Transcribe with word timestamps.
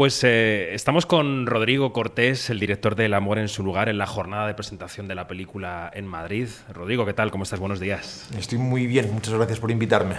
Pues 0.00 0.24
eh, 0.24 0.72
estamos 0.72 1.04
con 1.04 1.44
Rodrigo 1.44 1.92
Cortés, 1.92 2.48
el 2.48 2.58
director 2.58 2.94
de 2.94 3.04
El 3.04 3.12
Amor 3.12 3.38
en 3.38 3.48
su 3.48 3.62
lugar, 3.62 3.90
en 3.90 3.98
la 3.98 4.06
jornada 4.06 4.46
de 4.46 4.54
presentación 4.54 5.08
de 5.08 5.14
la 5.14 5.26
película 5.26 5.90
en 5.92 6.06
Madrid. 6.06 6.48
Rodrigo, 6.72 7.04
¿qué 7.04 7.12
tal? 7.12 7.30
¿Cómo 7.30 7.44
estás? 7.44 7.60
Buenos 7.60 7.80
días. 7.80 8.26
Estoy 8.34 8.56
muy 8.56 8.86
bien, 8.86 9.12
muchas 9.12 9.34
gracias 9.34 9.60
por 9.60 9.70
invitarme. 9.70 10.14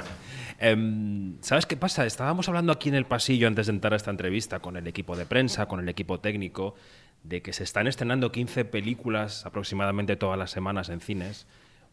Em, 0.59 1.35
¿Sabes 1.41 1.65
qué 1.65 1.77
pasa? 1.77 2.05
Estábamos 2.05 2.47
hablando 2.47 2.71
aquí 2.71 2.89
en 2.89 2.95
el 2.95 3.05
pasillo 3.05 3.47
antes 3.47 3.65
de 3.65 3.73
entrar 3.73 3.93
a 3.93 3.95
esta 3.95 4.11
entrevista 4.11 4.59
con 4.59 4.77
el 4.77 4.85
equipo 4.85 5.17
de 5.17 5.25
prensa, 5.25 5.65
con 5.65 5.79
el 5.79 5.89
equipo 5.89 6.19
técnico, 6.19 6.75
de 7.23 7.41
que 7.41 7.51
se 7.51 7.63
están 7.63 7.87
estrenando 7.87 8.31
15 8.31 8.65
películas 8.65 9.47
aproximadamente 9.47 10.15
todas 10.15 10.37
las 10.37 10.51
semanas 10.51 10.89
en 10.89 11.01
cines, 11.01 11.47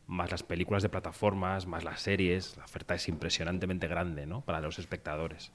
más 0.06 0.30
las 0.30 0.42
películas 0.42 0.82
de 0.82 0.90
plataformas, 0.90 1.66
más 1.66 1.84
las 1.84 2.02
series. 2.02 2.54
La 2.58 2.66
oferta 2.66 2.94
es 2.94 3.08
impresionantemente 3.08 3.88
grande 3.88 4.26
¿no? 4.26 4.42
para 4.42 4.60
los 4.60 4.78
espectadores. 4.78 5.52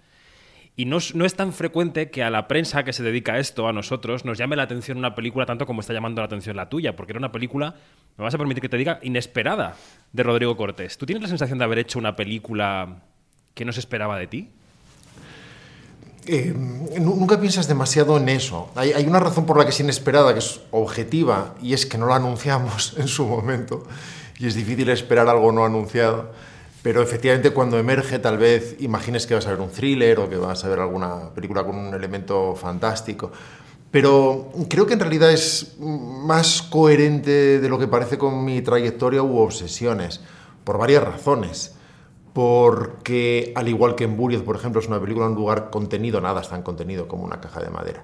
Y 0.75 0.85
no, 0.85 0.97
no, 1.13 1.25
es 1.25 1.35
tan 1.35 1.53
frecuente 1.53 2.09
que 2.09 2.23
a 2.23 2.31
la 2.31 2.47
prensa 2.47 2.83
que 2.83 2.93
se 2.93 3.03
dedica 3.03 3.33
a 3.33 3.39
esto, 3.39 3.67
a 3.67 3.73
nosotros, 3.73 4.25
nos 4.25 4.39
llame 4.39 4.55
la 4.55 4.63
atención 4.63 4.97
una 4.97 5.13
película 5.13 5.45
tanto 5.45 5.67
como 5.67 5.81
está 5.81 5.93
llamando 5.93 6.21
la 6.21 6.25
atención 6.25 6.55
la 6.55 6.67
tuya, 6.67 6.95
porque 6.95 7.11
era 7.11 7.19
una 7.19 7.31
película, 7.31 7.75
me 8.17 8.23
vas 8.23 8.33
a 8.33 8.39
permitir 8.39 8.61
que 8.61 8.69
te 8.69 8.77
diga, 8.77 8.99
inesperada 9.03 9.75
de 10.11 10.23
Rodrigo 10.23 10.57
Cortés. 10.57 10.97
¿Tú 10.97 11.05
tienes 11.05 11.21
la 11.21 11.27
sensación 11.27 11.59
de 11.59 11.65
haber 11.65 11.77
hecho 11.77 11.99
una 11.99 12.15
película 12.15 13.03
que 13.53 13.65
no 13.65 13.71
se 13.71 13.81
esperaba 13.81 14.17
de 14.17 14.27
ti? 14.27 14.49
Eh, 16.25 16.53
nunca 16.99 17.39
piensas 17.39 17.67
demasiado 17.67 18.17
en 18.17 18.29
eso. 18.29 18.71
Hay, 18.75 18.93
hay, 18.93 19.05
una 19.05 19.19
razón 19.19 19.45
por 19.45 19.57
la 19.57 19.65
que 19.65 19.71
es 19.71 19.79
inesperada, 19.79 20.33
que 20.33 20.39
es 20.39 20.61
objetiva, 20.71 21.53
y 21.61 21.73
es 21.73 21.85
que 21.85 21.99
no 21.99 22.07
la 22.07 22.15
anunciamos 22.15 22.95
en 22.97 23.07
su 23.07 23.27
momento. 23.27 23.85
Y 24.39 24.47
es 24.47 24.55
difícil 24.55 24.89
esperar 24.89 25.27
algo 25.27 25.51
no 25.51 25.65
anunciado. 25.65 26.31
Pero 26.83 27.01
efectivamente 27.01 27.51
cuando 27.51 27.79
emerge 27.79 28.19
tal 28.19 28.37
vez 28.37 28.75
imagines 28.79 29.25
que 29.25 29.33
vas 29.33 29.47
a 29.47 29.51
ver 29.51 29.61
un 29.61 29.69
thriller 29.69 30.19
o 30.19 30.29
que 30.29 30.35
vas 30.35 30.65
a 30.65 30.69
ver 30.69 30.79
alguna 30.79 31.33
película 31.33 31.63
con 31.63 31.77
un 31.77 31.93
elemento 31.93 32.55
fantástico. 32.55 33.31
Pero 33.89 34.51
creo 34.69 34.85
que 34.85 34.93
en 34.93 34.99
realidad 34.99 35.31
es 35.31 35.77
más 35.79 36.61
coherente 36.61 37.59
de 37.59 37.69
lo 37.69 37.79
que 37.79 37.87
parece 37.87 38.17
con 38.17 38.43
mi 38.43 38.61
trayectoria 38.61 39.23
u 39.23 39.37
obsesiones, 39.37 40.19
por 40.65 40.77
varias 40.77 41.03
razones. 41.03 41.75
Porque, 42.33 43.53
al 43.55 43.69
igual 43.69 43.95
que 43.95 44.03
en 44.05 44.17
Buried, 44.17 44.41
por 44.41 44.55
ejemplo, 44.55 44.81
es 44.81 44.87
una 44.87 44.99
película 44.99 45.27
en 45.27 45.33
un 45.33 45.37
lugar 45.37 45.69
contenido, 45.69 46.19
nada 46.19 46.41
es 46.41 46.49
tan 46.49 46.63
contenido 46.63 47.07
como 47.07 47.23
una 47.23 47.39
caja 47.39 47.61
de 47.61 47.69
madera, 47.69 48.03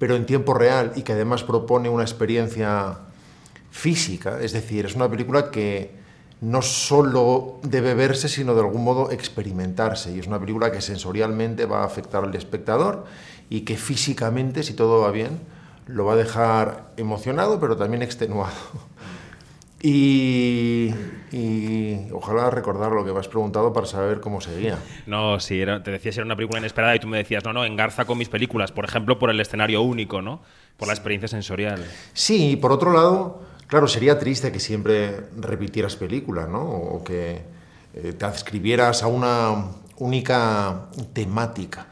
pero 0.00 0.16
en 0.16 0.26
tiempo 0.26 0.52
real 0.52 0.92
y 0.96 1.02
que 1.02 1.12
además 1.12 1.44
propone 1.44 1.88
una 1.88 2.02
experiencia 2.02 2.98
física, 3.70 4.40
es 4.42 4.52
decir, 4.52 4.84
es 4.86 4.96
una 4.96 5.08
película 5.08 5.52
que 5.52 5.97
no 6.40 6.62
solo 6.62 7.58
debe 7.62 7.94
verse, 7.94 8.28
sino 8.28 8.54
de 8.54 8.60
algún 8.60 8.84
modo 8.84 9.10
experimentarse. 9.10 10.12
Y 10.14 10.20
es 10.20 10.26
una 10.26 10.38
película 10.38 10.70
que 10.70 10.80
sensorialmente 10.80 11.66
va 11.66 11.82
a 11.82 11.86
afectar 11.86 12.24
al 12.24 12.34
espectador 12.34 13.04
y 13.50 13.62
que 13.62 13.76
físicamente, 13.76 14.62
si 14.62 14.74
todo 14.74 15.00
va 15.00 15.10
bien, 15.10 15.40
lo 15.86 16.04
va 16.04 16.12
a 16.12 16.16
dejar 16.16 16.92
emocionado, 16.96 17.58
pero 17.58 17.76
también 17.76 18.02
extenuado. 18.02 18.54
Y, 19.80 20.90
ojalá 22.12 22.50
recordar 22.50 22.90
lo 22.90 23.04
que 23.04 23.12
me 23.12 23.20
has 23.20 23.28
preguntado 23.28 23.72
para 23.72 23.86
saber 23.86 24.20
cómo 24.20 24.40
seguía. 24.40 24.76
No, 25.06 25.38
sí, 25.38 25.62
te 25.84 25.90
decía 25.92 26.10
si 26.10 26.18
era 26.18 26.24
una 26.24 26.34
película 26.34 26.58
inesperada 26.58 26.96
y 26.96 26.98
tú 26.98 27.06
me 27.06 27.18
decías, 27.18 27.44
no, 27.44 27.52
no, 27.52 27.64
engarza 27.64 28.04
con 28.04 28.18
mis 28.18 28.28
películas, 28.28 28.72
por 28.72 28.84
ejemplo, 28.84 29.20
por 29.20 29.30
el 29.30 29.38
escenario 29.38 29.82
único, 29.82 30.20
¿no? 30.20 30.42
Por 30.76 30.88
la 30.88 30.94
experiencia 30.94 31.28
sensorial. 31.28 31.84
Sí, 32.12 32.50
y 32.52 32.56
por 32.56 32.72
otro 32.72 32.92
lado, 32.92 33.40
Claro, 33.68 33.86
sería 33.86 34.18
triste 34.18 34.50
que 34.50 34.60
siempre 34.60 35.28
repitieras 35.36 35.94
película, 35.96 36.46
¿no? 36.46 36.62
O 36.64 37.04
que 37.04 37.42
eh, 37.92 38.14
te 38.14 38.24
adscribieras 38.24 39.02
a 39.02 39.08
una 39.08 39.66
única 39.98 40.86
temática. 41.12 41.86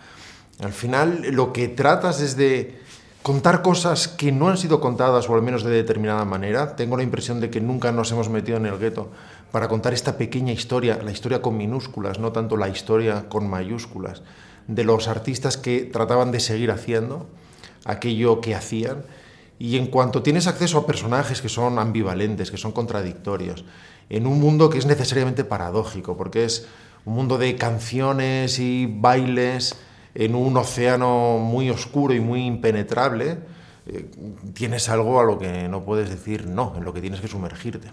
Al 0.60 0.72
final, 0.72 1.20
lo 1.32 1.52
que 1.52 1.69
tratas 1.69 2.22
es 2.22 2.34
de 2.34 2.80
contar 3.20 3.60
cosas 3.60 4.08
que 4.08 4.32
no 4.32 4.48
han 4.48 4.56
sido 4.56 4.80
contadas, 4.80 5.28
o 5.28 5.34
al 5.34 5.42
menos 5.42 5.64
de 5.64 5.70
determinada 5.70 6.24
manera. 6.24 6.77
Tengo 6.77 6.97
la 6.97 7.02
impresión 7.02 7.41
de 7.41 7.50
que 7.50 7.60
nunca 7.60 7.92
nos 7.92 8.10
hemos 8.10 8.30
metido 8.30 8.56
en 8.56 8.64
el 8.64 8.78
gueto 8.78 9.10
para 9.52 9.69
contar 9.69 9.92
esta 9.92 10.16
pequeña 10.16 10.54
historia, 10.54 10.98
la 11.03 11.12
historia 11.12 11.42
con 11.42 11.59
minúsculas, 11.59 12.19
no 12.19 12.32
tanto 12.32 12.56
la 12.56 12.70
historia 12.70 13.28
con 13.28 13.50
mayúsculas, 13.50 14.22
de 14.66 14.84
los 14.84 15.09
artistas 15.09 15.59
que 15.59 15.82
trataban 15.82 16.32
de 16.32 16.41
seguir 16.41 16.70
haciendo 16.70 17.26
aquello 17.84 18.41
que 18.41 18.54
hacían 18.54 19.04
y 19.59 19.77
en 19.77 19.87
cuanto 19.87 20.22
tienes 20.22 20.47
acceso 20.47 20.78
a 20.78 20.87
personajes 20.87 21.41
que 21.41 21.49
son 21.49 21.78
ambivalentes, 21.78 22.50
que 22.50 22.56
son 22.56 22.72
contradictorios, 22.72 23.65
en 24.09 24.27
un 24.27 24.41
mundo 24.41 24.71
que 24.71 24.78
es 24.78 24.87
necesariamente 24.87 25.44
paradójico, 25.44 26.17
porque 26.17 26.44
es 26.44 26.69
un 27.05 27.15
mundo 27.15 27.39
de 27.39 27.56
canciones 27.56 28.59
y 28.59 28.87
bailes 28.87 29.77
en 30.15 30.34
un 30.34 30.56
océano 30.56 31.39
muy 31.39 31.71
oscuro 31.71 32.15
y 32.15 32.21
muy 32.21 32.45
impenetrable, 32.45 33.39
eh, 33.87 34.11
tienes 34.55 34.89
algo 34.89 35.21
a 35.21 35.25
lo 35.25 35.39
que 35.39 35.69
no 35.69 35.84
puedes 35.84 36.11
decir 36.11 36.47
no, 36.47 36.75
en 36.77 36.84
lo 36.84 36.93
que 36.93 37.00
tienes 37.00 37.21
que 37.21 37.28
sumergirte. 37.28 37.89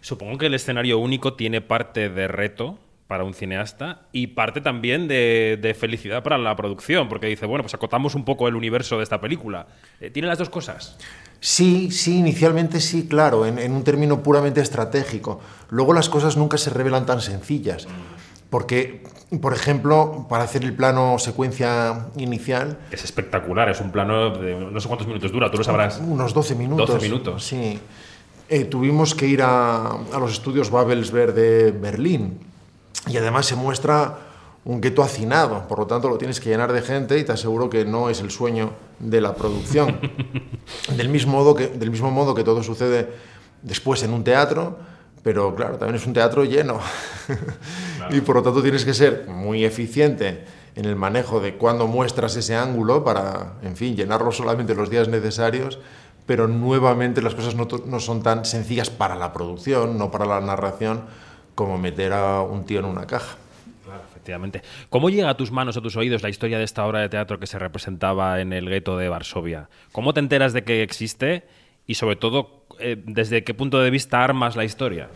Supongo 0.00 0.38
que 0.38 0.46
el 0.46 0.54
escenario 0.54 0.98
único 0.98 1.34
tiene 1.34 1.60
parte 1.60 2.08
de 2.08 2.28
reto, 2.28 2.78
para 3.06 3.22
un 3.22 3.34
cineasta 3.34 4.02
y 4.12 4.28
parte 4.28 4.60
también 4.60 5.06
de, 5.06 5.76
felicidad 5.78 6.22
para 6.22 6.38
la 6.38 6.56
producción, 6.56 7.08
porque 7.08 7.26
dice, 7.26 7.46
bueno, 7.46 7.62
pues 7.62 7.74
acotamos 7.74 8.14
un 8.14 8.24
poco 8.24 8.48
el 8.48 8.56
universo 8.56 8.96
de 8.96 9.04
esta 9.04 9.20
película. 9.20 9.66
Eh, 10.00 10.10
¿Tiene 10.10 10.28
las 10.28 10.38
dos 10.38 10.50
cosas? 10.50 10.96
Sí, 11.38 11.90
sí, 11.90 12.18
inicialmente 12.18 12.80
sí, 12.80 13.06
claro, 13.06 13.46
en, 13.46 13.72
un 13.72 13.84
término 13.84 14.22
puramente 14.22 14.60
estratégico. 14.60 15.40
Luego 15.70 15.92
las 15.92 16.08
cosas 16.08 16.36
nunca 16.36 16.58
se 16.58 16.70
revelan 16.70 17.06
tan 17.06 17.20
sencillas. 17.20 17.86
Porque, 18.50 19.04
por 19.40 19.52
ejemplo, 19.52 20.26
para 20.28 20.44
hacer 20.44 20.64
el 20.64 20.72
plano 20.72 21.18
secuencia 21.18 22.06
inicial... 22.16 22.78
Es 22.90 23.04
espectacular, 23.04 23.68
es 23.68 23.80
un 23.80 23.90
plano 23.90 24.30
de 24.30 24.54
no 24.54 24.80
sé 24.80 24.88
cuántos 24.88 25.06
minutos 25.06 25.30
dura, 25.30 25.50
tú 25.50 25.58
lo 25.58 25.64
sabrás. 25.64 26.00
Unos 26.00 26.32
12 26.32 26.54
minutos. 26.54 26.88
12 26.88 27.08
minutos. 27.08 27.44
Sí. 27.44 27.78
Eh, 28.48 28.64
tuvimos 28.64 29.14
que 29.14 29.26
ir 29.26 29.42
a, 29.42 29.90
a 29.90 30.18
los 30.18 30.32
estudios 30.32 30.70
Babelsberg 30.70 31.34
de 31.34 31.72
Berlín 31.72 32.38
y 33.06 33.16
además 33.16 33.46
se 33.46 33.56
muestra 33.56 34.18
un 34.64 34.80
gueto 34.80 35.02
hacinado, 35.02 35.68
por 35.68 35.78
lo 35.78 35.86
tanto 35.86 36.08
lo 36.08 36.18
tienes 36.18 36.40
que 36.40 36.50
llenar 36.50 36.72
de 36.72 36.82
gente 36.82 37.18
y 37.18 37.24
te 37.24 37.32
aseguro 37.32 37.70
que 37.70 37.84
no 37.84 38.10
es 38.10 38.20
el 38.20 38.32
sueño 38.32 38.72
de 38.98 39.20
la 39.20 39.34
producción. 39.34 40.00
del, 40.96 41.08
mismo 41.08 41.32
modo 41.32 41.54
que, 41.54 41.68
del 41.68 41.92
mismo 41.92 42.10
modo 42.10 42.34
que 42.34 42.42
todo 42.42 42.64
sucede 42.64 43.08
después 43.62 44.02
en 44.02 44.12
un 44.12 44.24
teatro, 44.24 44.76
pero 45.22 45.54
claro, 45.54 45.76
también 45.76 45.96
es 45.96 46.06
un 46.06 46.12
teatro 46.12 46.44
lleno. 46.44 46.80
y 48.10 48.20
por 48.22 48.36
lo 48.36 48.42
tanto 48.42 48.60
tienes 48.60 48.84
que 48.84 48.92
ser 48.92 49.26
muy 49.28 49.64
eficiente 49.64 50.44
en 50.74 50.84
el 50.84 50.96
manejo 50.96 51.38
de 51.38 51.56
cuándo 51.56 51.86
muestras 51.86 52.34
ese 52.34 52.56
ángulo 52.56 53.04
para, 53.04 53.54
en 53.62 53.76
fin, 53.76 53.94
llenarlo 53.94 54.32
solamente 54.32 54.74
los 54.74 54.90
días 54.90 55.06
necesarios, 55.06 55.78
pero 56.26 56.48
nuevamente 56.48 57.22
las 57.22 57.36
cosas 57.36 57.54
no, 57.54 57.68
no 57.86 58.00
son 58.00 58.22
tan 58.24 58.44
sencillas 58.44 58.90
para 58.90 59.14
la 59.14 59.32
producción, 59.32 59.96
no 59.96 60.10
para 60.10 60.26
la 60.26 60.40
narración, 60.40 61.04
como 61.56 61.78
meter 61.78 62.12
a 62.12 62.42
un 62.42 62.64
tío 62.64 62.78
en 62.78 62.84
una 62.84 63.06
caja. 63.06 63.36
Claro, 63.84 64.02
efectivamente. 64.08 64.62
¿Cómo 64.90 65.10
llega 65.10 65.30
a 65.30 65.36
tus 65.36 65.50
manos, 65.50 65.76
a 65.76 65.80
tus 65.80 65.96
oídos, 65.96 66.22
la 66.22 66.28
historia 66.28 66.58
de 66.58 66.64
esta 66.64 66.86
obra 66.86 67.00
de 67.00 67.08
teatro 67.08 67.40
que 67.40 67.46
se 67.46 67.58
representaba 67.58 68.40
en 68.40 68.52
el 68.52 68.68
gueto 68.68 68.96
de 68.96 69.08
Varsovia? 69.08 69.68
¿Cómo 69.90 70.12
te 70.12 70.20
enteras 70.20 70.52
de 70.52 70.62
que 70.62 70.82
existe 70.82 71.44
y, 71.86 71.94
sobre 71.94 72.16
todo, 72.16 72.66
eh, 72.78 73.02
desde 73.04 73.42
qué 73.42 73.54
punto 73.54 73.80
de 73.80 73.90
vista 73.90 74.22
armas 74.22 74.54
la 74.54 74.64
historia? 74.64 75.08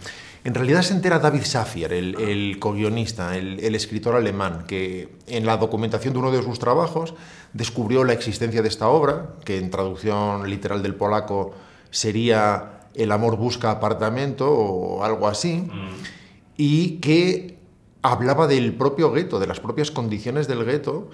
En 0.42 0.54
realidad 0.54 0.80
se 0.80 0.94
entera 0.94 1.18
David 1.18 1.42
Safier, 1.42 1.92
el, 1.92 2.18
el 2.18 2.58
co-guionista, 2.58 3.36
el, 3.36 3.60
el, 3.60 3.74
escritor 3.74 4.16
alemán, 4.16 4.64
que 4.66 5.10
en 5.26 5.44
la 5.44 5.58
documentación 5.58 6.14
de 6.14 6.20
uno 6.20 6.30
de 6.30 6.42
sus 6.42 6.58
trabajos 6.58 7.14
descubrió 7.52 8.04
la 8.04 8.14
existencia 8.14 8.62
de 8.62 8.68
esta 8.68 8.88
obra, 8.88 9.34
que 9.44 9.58
en 9.58 9.68
traducción 9.68 10.48
literal 10.48 10.82
del 10.82 10.94
polaco 10.94 11.54
sería 11.90 12.78
El 12.94 13.12
amor 13.12 13.36
busca 13.36 13.70
apartamento 13.70 14.50
o 14.50 15.04
algo 15.04 15.28
así. 15.28 15.56
Mm 15.56 16.19
y 16.62 16.98
que 16.98 17.56
hablaba 18.02 18.46
del 18.46 18.74
propio 18.74 19.10
gueto, 19.10 19.40
de 19.40 19.46
las 19.46 19.60
propias 19.60 19.90
condiciones 19.90 20.46
del 20.46 20.66
gueto, 20.66 21.08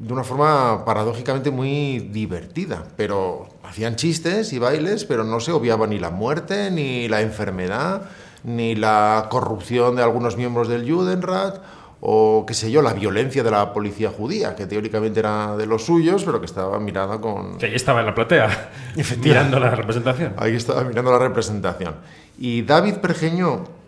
de 0.00 0.12
una 0.12 0.24
forma 0.24 0.84
paradójicamente 0.84 1.52
muy 1.52 2.00
divertida. 2.00 2.82
Pero 2.96 3.46
hacían 3.62 3.94
chistes 3.94 4.52
y 4.52 4.58
bailes, 4.58 5.04
pero 5.04 5.22
no 5.22 5.38
se 5.38 5.52
obviaba 5.52 5.86
ni 5.86 6.00
la 6.00 6.10
muerte, 6.10 6.72
ni 6.72 7.06
la 7.06 7.20
enfermedad, 7.20 8.10
ni 8.42 8.74
la 8.74 9.28
corrupción 9.30 9.94
de 9.94 10.02
algunos 10.02 10.36
miembros 10.36 10.66
del 10.66 10.90
Judenrat, 10.92 11.58
o 12.00 12.44
qué 12.44 12.54
sé 12.54 12.72
yo, 12.72 12.82
la 12.82 12.92
violencia 12.92 13.44
de 13.44 13.50
la 13.52 13.72
policía 13.72 14.10
judía, 14.10 14.56
que 14.56 14.66
teóricamente 14.66 15.20
era 15.20 15.56
de 15.56 15.66
los 15.66 15.84
suyos, 15.84 16.24
pero 16.24 16.40
que 16.40 16.46
estaba 16.46 16.80
mirada 16.80 17.20
con... 17.20 17.58
Que 17.58 17.66
ahí 17.66 17.76
estaba 17.76 18.00
en 18.00 18.06
la 18.06 18.14
platea, 18.16 18.72
mirando 19.22 19.60
la 19.60 19.70
representación. 19.70 20.34
Ahí 20.36 20.56
estaba 20.56 20.82
mirando 20.82 21.12
la 21.12 21.20
representación. 21.20 21.94
Y 22.40 22.62
David 22.62 22.94
Pergeño 22.94 23.78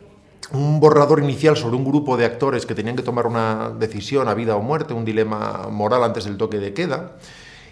un 0.52 0.80
borrador 0.80 1.22
inicial 1.22 1.56
sobre 1.56 1.76
un 1.76 1.84
grupo 1.84 2.16
de 2.16 2.24
actores 2.24 2.66
que 2.66 2.74
tenían 2.74 2.96
que 2.96 3.02
tomar 3.02 3.26
una 3.26 3.70
decisión 3.70 4.28
a 4.28 4.34
vida 4.34 4.56
o 4.56 4.62
muerte, 4.62 4.92
un 4.92 5.04
dilema 5.04 5.68
moral 5.70 6.04
antes 6.04 6.24
del 6.24 6.36
toque 6.36 6.58
de 6.58 6.74
queda. 6.74 7.12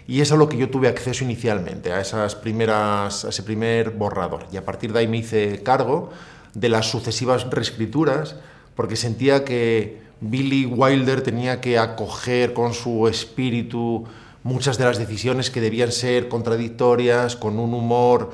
Y 0.07 0.21
es 0.21 0.31
a 0.31 0.35
lo 0.35 0.49
que 0.49 0.57
yo 0.57 0.69
tuve 0.69 0.87
acceso 0.87 1.23
inicialmente, 1.23 1.93
a, 1.93 2.01
esas 2.01 2.35
primeras, 2.35 3.23
ese 3.23 3.43
primer 3.43 3.91
borrador. 3.91 4.45
Y 4.51 4.57
a 4.57 4.65
partir 4.65 4.93
de 4.93 4.99
ahí 4.99 5.07
me 5.07 5.17
hice 5.17 5.61
cargo 5.61 6.09
de 6.53 6.69
las 6.69 6.89
sucesivas 6.89 7.49
reescrituras, 7.49 8.35
porque 8.75 8.95
sentía 8.95 9.45
que 9.45 10.01
Billy 10.19 10.65
Wilder 10.65 11.21
tenía 11.21 11.61
que 11.61 11.77
acoger 11.77 12.53
con 12.53 12.73
su 12.73 13.07
espíritu 13.07 14.05
muchas 14.43 14.79
de 14.79 14.85
las 14.85 14.97
decisiones 14.97 15.51
que 15.51 15.61
debían 15.61 15.91
ser 15.91 16.29
contradictorias, 16.29 17.35
con 17.35 17.59
un 17.59 17.73
humor 17.75 18.31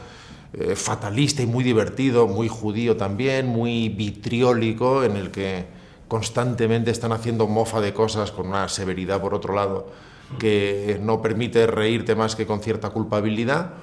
eh, 0.60 0.76
fatalista 0.76 1.42
y 1.42 1.46
muy 1.46 1.64
divertido, 1.64 2.28
muy 2.28 2.48
judío 2.48 2.98
también, 2.98 3.48
muy 3.48 3.90
vitriólico, 3.90 5.04
en 5.04 5.16
el 5.16 5.32
que 5.32 5.66
constantemente 6.08 6.92
están 6.92 7.12
haciendo 7.12 7.48
mofa 7.48 7.82
de 7.82 7.94
cosas 7.94 8.32
con 8.32 8.48
una 8.48 8.70
severidad 8.70 9.22
por 9.22 9.34
otro 9.34 9.54
lado 9.54 9.92
que 10.40 11.00
no 11.02 11.22
permite 11.22 11.68
reírte 11.68 12.16
más 12.16 12.36
que 12.36 12.46
con 12.46 12.62
cierta 12.62 12.90
culpabilidad. 12.90 13.74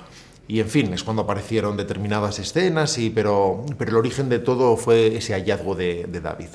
Y 0.46 0.60
en 0.60 0.68
fin, 0.68 0.92
es 0.92 1.02
cuando 1.02 1.22
aparecieron 1.22 1.76
determinadas 1.76 2.38
escenas, 2.38 2.98
y, 2.98 3.08
pero, 3.08 3.64
pero 3.78 3.92
el 3.92 3.96
origen 3.96 4.28
de 4.28 4.38
todo 4.38 4.76
fue 4.76 5.16
ese 5.16 5.32
hallazgo 5.32 5.74
de, 5.74 6.04
de 6.04 6.20
David. 6.20 6.48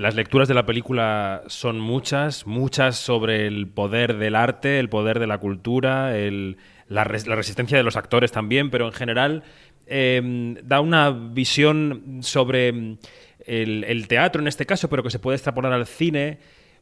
Las 0.00 0.14
lecturas 0.14 0.48
de 0.48 0.54
la 0.54 0.64
película 0.64 1.42
son 1.48 1.78
muchas, 1.78 2.46
muchas 2.46 2.96
sobre 2.96 3.46
el 3.46 3.68
poder 3.68 4.16
del 4.16 4.34
arte, 4.34 4.78
el 4.78 4.88
poder 4.88 5.18
de 5.18 5.26
la 5.26 5.36
cultura, 5.36 6.16
el, 6.16 6.56
la, 6.88 7.04
resistencia 7.04 7.76
de 7.76 7.84
los 7.84 7.96
actores 7.98 8.32
también, 8.32 8.70
pero 8.70 8.86
en 8.86 8.94
general 8.94 9.42
em, 9.86 10.54
da 10.64 10.80
una 10.80 11.10
visión 11.10 12.20
sobre 12.22 12.68
em, 12.68 12.96
el, 13.44 14.08
teatro 14.08 14.40
en 14.40 14.48
este 14.48 14.64
caso, 14.64 14.88
pero 14.88 15.02
que 15.02 15.10
se 15.10 15.18
puede 15.18 15.36
extrapolar 15.36 15.74
al 15.74 15.86
cine, 15.86 16.38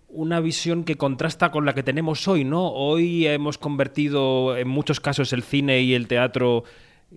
una 0.07 0.39
visión 0.39 0.85
que 0.85 0.95
contrasta 0.95 1.51
con 1.51 1.67
la 1.67 1.75
que 1.75 1.83
tenemos 1.83 2.29
hoy, 2.29 2.45
¿no? 2.45 2.69
Hoy 2.69 3.27
hemos 3.27 3.59
convertido 3.59 4.57
en 4.57 4.69
muchos 4.69 5.01
casos 5.01 5.33
el 5.33 5.43
cine 5.43 5.81
y 5.81 5.95
el 5.95 6.07
teatro 6.07 6.63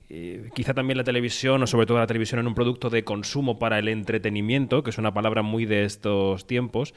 eh, 0.10 0.50
quizá 0.54 0.74
también 0.74 0.98
la 0.98 1.04
televisión, 1.04 1.62
o 1.64 1.68
sobre 1.68 1.86
todo 1.86 2.00
la 2.00 2.08
televisión, 2.08 2.40
en 2.40 2.48
un 2.48 2.54
producto 2.54 2.90
de 2.90 3.04
consumo 3.04 3.60
para 3.60 3.80
el 3.80 3.88
entretenimiento, 3.88 4.84
que 4.84 4.90
es 4.90 4.98
una 4.98 5.14
palabra 5.14 5.42
muy 5.42 5.66
de 5.66 5.84
estos 5.84 6.48
tiempos. 6.48 6.94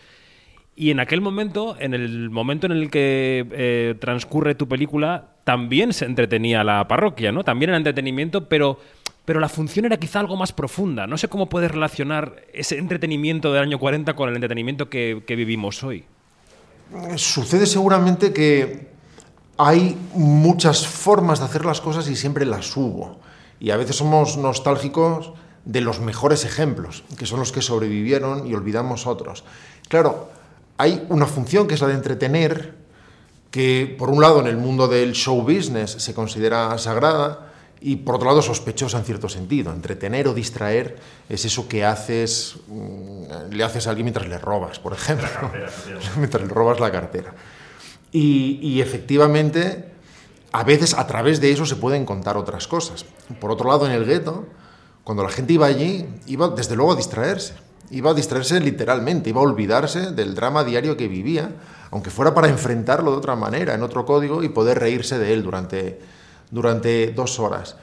Y 0.76 0.90
en 0.90 1.00
aquel 1.00 1.20
momento, 1.20 1.76
en 1.78 1.94
el 1.94 2.30
momento 2.30 2.66
en 2.66 2.72
el 2.72 2.90
que 2.90 3.46
eh, 3.52 3.94
transcurre 4.00 4.54
tu 4.54 4.68
película, 4.68 5.34
también 5.44 5.92
se 5.92 6.04
entretenía 6.04 6.64
la 6.64 6.86
parroquia, 6.88 7.30
¿no? 7.30 7.44
También 7.44 7.70
era 7.70 7.76
entretenimiento, 7.76 8.48
pero, 8.48 8.80
pero 9.24 9.38
la 9.38 9.48
función 9.48 9.86
era 9.86 9.96
quizá 9.96 10.20
algo 10.20 10.36
más 10.36 10.52
profunda. 10.52 11.06
No 11.06 11.16
sé 11.16 11.28
cómo 11.28 11.48
puedes 11.48 11.70
relacionar 11.70 12.42
ese 12.52 12.78
entretenimiento 12.78 13.52
del 13.52 13.62
año 13.62 13.78
40 13.78 14.14
con 14.14 14.28
el 14.28 14.34
entretenimiento 14.34 14.88
que 14.88 15.22
vivimos 15.28 15.82
hoy. 15.84 16.04
Sucede 17.16 17.66
seguramente 17.66 18.32
que 18.32 18.93
hay 19.56 19.96
muchas 20.14 20.86
formas 20.86 21.38
de 21.38 21.44
hacer 21.46 21.64
las 21.64 21.80
cosas 21.80 22.08
y 22.08 22.16
siempre 22.16 22.44
las 22.44 22.76
hubo. 22.76 23.18
Y 23.60 23.70
a 23.70 23.76
veces 23.76 23.96
somos 23.96 24.36
nostálgicos 24.36 25.32
de 25.64 25.80
los 25.80 26.00
mejores 26.00 26.44
ejemplos, 26.44 27.04
que 27.16 27.26
son 27.26 27.38
los 27.38 27.52
que 27.52 27.62
sobrevivieron 27.62 28.46
y 28.46 28.54
olvidamos 28.54 29.06
otros. 29.06 29.44
Claro, 29.88 30.28
hay 30.76 31.06
una 31.08 31.26
función 31.26 31.66
que 31.66 31.74
es 31.74 31.80
la 31.80 31.88
de 31.88 31.94
entretener, 31.94 32.74
que 33.50 33.94
por 33.98 34.10
un 34.10 34.20
lado 34.20 34.40
en 34.40 34.48
el 34.48 34.56
mundo 34.56 34.88
del 34.88 35.12
show 35.12 35.40
business 35.42 35.92
se 35.92 36.14
considera 36.14 36.76
sagrada 36.78 37.52
y 37.80 37.96
por 37.96 38.16
otro 38.16 38.28
lado 38.28 38.42
sospechosa 38.42 38.98
en 38.98 39.04
cierto 39.04 39.28
sentido. 39.28 39.72
Entretener 39.72 40.26
o 40.26 40.34
distraer 40.34 40.96
es 41.28 41.44
eso 41.44 41.68
que 41.68 41.84
haces, 41.84 42.56
mm, 42.66 43.52
le 43.52 43.62
haces 43.62 43.86
a 43.86 43.90
alguien 43.90 44.06
mientras 44.06 44.26
le 44.26 44.38
robas, 44.38 44.78
por 44.80 44.92
ejemplo, 44.92 45.28
mientras 46.16 46.42
le 46.42 46.48
robas 46.48 46.80
la 46.80 46.90
cartera. 46.90 47.34
Y, 48.16 48.80
efectivamente, 48.80 49.90
a 50.52 50.62
veces 50.62 50.94
a 50.94 51.04
través 51.08 51.40
de 51.40 51.50
eso 51.50 51.66
se 51.66 51.74
pueden 51.74 52.06
contar 52.06 52.36
otras 52.36 52.68
cosas. 52.68 53.04
Por 53.40 53.50
otro 53.50 53.68
lado, 53.68 53.86
en 53.86 53.92
el 53.92 54.04
gueto, 54.04 54.46
cuando 55.02 55.24
la 55.24 55.30
gente 55.30 55.54
iba 55.54 55.66
allí, 55.66 56.06
iba 56.26 56.46
desde 56.50 56.76
luego 56.76 56.92
a 56.92 56.96
distraerse. 56.96 57.54
Iba 57.90 58.12
a 58.12 58.14
distraerse 58.14 58.60
literalmente, 58.60 59.30
iba 59.30 59.40
a 59.40 59.42
olvidarse 59.44 60.12
del 60.12 60.36
drama 60.36 60.62
diario 60.62 60.96
que 60.96 61.08
vivía, 61.08 61.56
aunque 61.90 62.10
fuera 62.10 62.34
para 62.34 62.48
enfrentarlo 62.48 63.10
de 63.10 63.16
otra 63.16 63.34
manera, 63.34 63.74
en 63.74 63.82
otro 63.82 64.06
código, 64.06 64.44
y 64.44 64.48
poder 64.48 64.78
reírse 64.78 65.18
de 65.18 65.32
él 65.32 65.42
durante, 65.42 66.00
durante 66.52 67.10
dos 67.10 67.40
horas. 67.40 67.74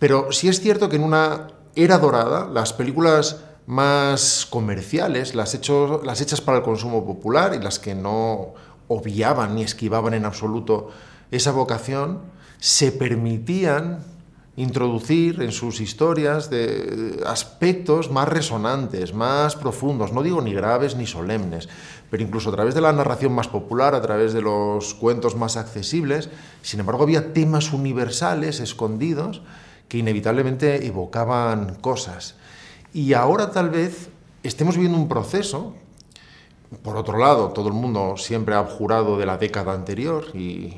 Pero 0.00 0.32
sí 0.32 0.48
es 0.48 0.60
cierto 0.60 0.88
que 0.88 0.96
en 0.96 1.04
una 1.04 1.46
era 1.76 1.98
dorada, 1.98 2.48
las 2.52 2.72
películas 2.72 3.36
más 3.66 4.48
comerciales, 4.50 5.36
las, 5.36 5.56
las 6.04 6.20
hechas 6.20 6.40
para 6.40 6.58
el 6.58 6.64
consumo 6.64 7.06
popular 7.06 7.54
y 7.54 7.62
las 7.62 7.78
que 7.78 7.94
no 7.94 8.54
obviaban 8.88 9.54
ni 9.54 9.62
esquivaban 9.62 10.14
en 10.14 10.24
absoluto 10.24 10.90
esa 11.30 11.52
vocación, 11.52 12.20
se 12.58 12.92
permitían 12.92 14.04
introducir 14.56 15.42
en 15.42 15.52
sus 15.52 15.80
historias 15.80 16.48
de 16.48 17.22
aspectos 17.26 18.10
más 18.10 18.26
resonantes, 18.26 19.12
más 19.12 19.54
profundos, 19.54 20.12
no 20.12 20.22
digo 20.22 20.40
ni 20.40 20.54
graves 20.54 20.96
ni 20.96 21.06
solemnes, 21.06 21.68
pero 22.10 22.22
incluso 22.22 22.48
a 22.48 22.54
través 22.54 22.74
de 22.74 22.80
la 22.80 22.92
narración 22.92 23.34
más 23.34 23.48
popular, 23.48 23.94
a 23.94 24.00
través 24.00 24.32
de 24.32 24.40
los 24.40 24.94
cuentos 24.94 25.36
más 25.36 25.58
accesibles, 25.58 26.30
sin 26.62 26.80
embargo 26.80 27.02
había 27.02 27.34
temas 27.34 27.72
universales 27.74 28.60
escondidos 28.60 29.42
que 29.88 29.98
inevitablemente 29.98 30.86
evocaban 30.86 31.74
cosas. 31.76 32.36
Y 32.94 33.12
ahora 33.12 33.50
tal 33.50 33.68
vez 33.68 34.08
estemos 34.42 34.76
viviendo 34.76 34.98
un 34.98 35.08
proceso 35.08 35.74
por 36.82 36.96
otro 36.96 37.18
lado, 37.18 37.50
todo 37.50 37.68
el 37.68 37.74
mundo 37.74 38.16
siempre 38.16 38.54
ha 38.54 38.64
jurado 38.64 39.18
de 39.18 39.26
la 39.26 39.38
década 39.38 39.72
anterior 39.72 40.24
y, 40.34 40.76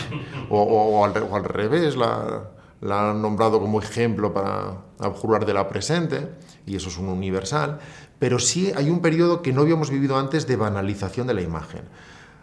o, 0.50 1.04
al, 1.04 1.44
revés, 1.44 1.96
la, 1.96 2.42
han 2.82 3.22
nombrado 3.22 3.60
como 3.60 3.80
ejemplo 3.80 4.32
para 4.32 4.78
abjurar 4.98 5.46
de 5.46 5.54
la 5.54 5.68
presente, 5.68 6.28
y 6.66 6.76
eso 6.76 6.88
es 6.88 6.98
un 6.98 7.08
universal, 7.08 7.78
pero 8.18 8.38
sí 8.38 8.72
hay 8.76 8.90
un 8.90 9.00
periodo 9.00 9.42
que 9.42 9.52
no 9.52 9.62
habíamos 9.62 9.90
vivido 9.90 10.18
antes 10.18 10.46
de 10.46 10.56
banalización 10.56 11.26
de 11.26 11.34
la 11.34 11.42
imagen. 11.42 11.82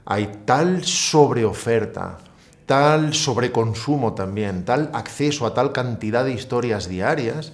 Hay 0.05 0.41
tal 0.45 0.83
sobreoferta, 0.83 2.17
tal 2.65 3.13
sobreconsumo 3.13 4.13
también, 4.13 4.65
tal 4.65 4.89
acceso 4.93 5.45
a 5.45 5.53
tal 5.53 5.71
cantidad 5.71 6.25
de 6.25 6.33
historias 6.33 6.87
diarias, 6.89 7.53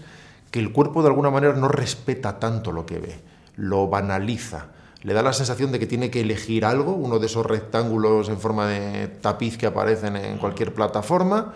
que 0.51 0.59
el 0.59 0.71
cuerpo 0.71 1.01
de 1.01 1.09
alguna 1.09 1.31
manera 1.31 1.53
no 1.53 1.67
respeta 1.67 2.39
tanto 2.39 2.71
lo 2.71 2.85
que 2.85 2.99
ve, 2.99 3.19
lo 3.55 3.87
banaliza 3.87 4.67
le 5.03 5.13
da 5.13 5.21
la 5.21 5.33
sensación 5.33 5.71
de 5.71 5.79
que 5.79 5.85
tiene 5.85 6.09
que 6.09 6.21
elegir 6.21 6.65
algo, 6.65 6.93
uno 6.93 7.19
de 7.19 7.27
esos 7.27 7.45
rectángulos 7.45 8.29
en 8.29 8.39
forma 8.39 8.67
de 8.67 9.07
tapiz 9.07 9.57
que 9.57 9.65
aparecen 9.65 10.15
en 10.15 10.37
cualquier 10.37 10.73
plataforma. 10.73 11.53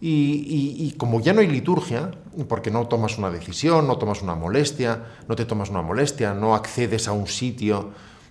Y, 0.00 0.94
como 0.96 1.20
ya 1.20 1.32
no 1.32 1.40
hay 1.40 1.48
liturgia, 1.48 2.12
porque 2.48 2.70
no 2.70 2.86
tomas 2.86 3.18
una 3.18 3.30
decisión, 3.30 3.88
no 3.88 3.98
tomas 3.98 4.22
una 4.22 4.36
molestia, 4.36 5.06
no 5.26 5.34
te 5.34 5.44
tomas 5.44 5.70
una 5.70 5.82
molestia, 5.82 6.34
no 6.34 6.54
accedes 6.54 7.08
a 7.08 7.12
un 7.12 7.26
sitio 7.26 7.90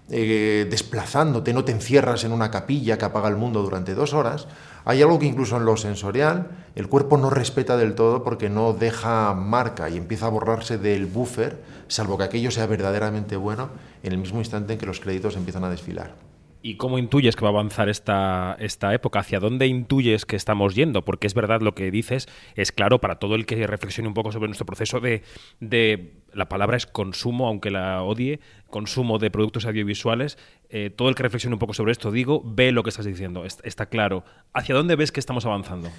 eh, 0.09 0.65
desplazándote, 0.69 1.53
no 1.53 1.65
te 1.65 1.73
encierras 1.73 2.23
en 2.23 2.31
una 2.31 2.49
capilla 2.51 2.97
que 2.97 3.03
apaga 3.03 3.27
el 3.27 3.35
mundo 3.35 3.61
durante 3.63 3.95
dos 3.95 4.13
horas, 4.13 4.47
hay 4.87 5.01
algo 5.01 5.19
que 5.19 5.25
incluso 5.25 5.57
en 5.57 5.65
lo 5.65 5.75
sensorial 5.75 6.47
el 6.75 6.87
cuerpo 6.87 7.17
no 7.17 7.29
respeta 7.29 7.75
del 7.75 7.93
todo 7.93 8.23
porque 8.23 8.49
no 8.49 8.71
deja 8.71 9.33
marca 9.33 9.89
y 9.89 9.97
empieza 9.97 10.27
a 10.27 10.29
borrarse 10.29 10.77
del 10.77 11.07
buffer, 11.07 11.61
salvo 11.89 12.17
que 12.17 12.23
aquello 12.23 12.51
sea 12.51 12.67
verdaderamente 12.67 13.35
bueno, 13.35 13.69
en 14.01 14.13
el 14.13 14.17
mismo 14.17 14.39
instante 14.39 14.71
en 14.71 14.79
que 14.79 14.85
los 14.85 15.01
créditos 15.01 15.35
empiezan 15.35 15.65
a 15.65 15.69
desfilar. 15.69 16.15
¿Y 16.61 16.77
cómo 16.77 16.97
intuyes 16.97 17.35
que 17.35 17.43
va 17.43 17.49
a 17.49 17.51
avanzar 17.51 17.89
esta, 17.89 18.55
esta 18.59 18.93
época? 18.93 19.19
¿Hacia 19.19 19.41
dónde 19.41 19.67
intuyes 19.67 20.25
que 20.25 20.37
estamos 20.37 20.73
yendo? 20.73 21.03
Porque 21.03 21.27
es 21.27 21.33
verdad 21.33 21.61
lo 21.61 21.75
que 21.75 21.91
dices, 21.91 22.27
es 22.55 22.71
claro 22.71 22.99
para 22.99 23.19
todo 23.19 23.35
el 23.35 23.45
que 23.45 23.67
reflexione 23.67 24.07
un 24.07 24.13
poco 24.13 24.31
sobre 24.31 24.47
nuestro 24.47 24.65
proceso 24.65 25.01
de, 25.01 25.21
de 25.59 26.13
la 26.33 26.49
palabra 26.49 26.77
es 26.77 26.85
consumo, 26.85 27.47
aunque 27.47 27.71
la 27.71 28.03
odie, 28.03 28.39
consumo 28.69 29.17
de 29.17 29.31
productos 29.31 29.65
audiovisuales. 29.65 30.37
Eh, 30.69 30.89
todo 30.89 31.07
el 31.09 31.15
que 31.15 31.23
reflexione 31.23 31.55
un 31.55 31.59
poco 31.59 31.73
sobre 31.73 31.91
esto, 31.91 32.11
digo, 32.11 32.41
ve 32.45 32.71
lo 32.71 32.83
que 32.83 32.89
estás 32.89 33.05
diciendo, 33.05 33.45
está 33.45 33.85
claro. 33.85 34.23
¿Hacia 34.53 34.75
dónde 34.75 34.95
ves 34.95 35.11
que 35.11 35.19
estamos 35.19 35.45
avanzando? 35.45 35.89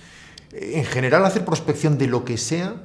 En 0.52 0.84
general, 0.84 1.24
hacer 1.24 1.44
prospección 1.44 1.96
de 1.98 2.06
lo 2.06 2.24
que 2.24 2.36
sea 2.36 2.76